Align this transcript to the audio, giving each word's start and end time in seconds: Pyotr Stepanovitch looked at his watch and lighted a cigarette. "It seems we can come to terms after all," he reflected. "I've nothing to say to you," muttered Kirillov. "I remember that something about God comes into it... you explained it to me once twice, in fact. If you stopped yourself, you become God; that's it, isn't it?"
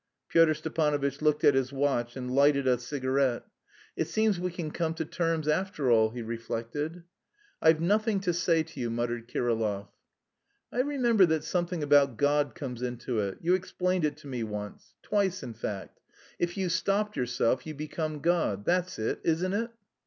Pyotr 0.29 0.55
Stepanovitch 0.55 1.21
looked 1.21 1.43
at 1.43 1.53
his 1.53 1.71
watch 1.71 2.15
and 2.15 2.33
lighted 2.33 2.65
a 2.67 2.79
cigarette. 2.79 3.43
"It 3.95 4.07
seems 4.07 4.39
we 4.39 4.49
can 4.49 4.71
come 4.71 4.95
to 4.95 5.05
terms 5.05 5.47
after 5.47 5.91
all," 5.91 6.09
he 6.09 6.23
reflected. 6.23 7.03
"I've 7.61 7.79
nothing 7.79 8.19
to 8.21 8.33
say 8.33 8.63
to 8.63 8.79
you," 8.79 8.89
muttered 8.89 9.27
Kirillov. 9.27 9.89
"I 10.71 10.79
remember 10.81 11.27
that 11.27 11.43
something 11.43 11.83
about 11.83 12.17
God 12.17 12.55
comes 12.55 12.81
into 12.81 13.19
it... 13.19 13.37
you 13.41 13.53
explained 13.53 14.03
it 14.03 14.17
to 14.17 14.27
me 14.27 14.41
once 14.41 14.95
twice, 15.03 15.43
in 15.43 15.53
fact. 15.53 15.99
If 16.39 16.57
you 16.57 16.69
stopped 16.69 17.15
yourself, 17.15 17.67
you 17.67 17.75
become 17.75 18.21
God; 18.21 18.65
that's 18.65 18.97
it, 18.97 19.19
isn't 19.23 19.53
it?" 19.53 19.69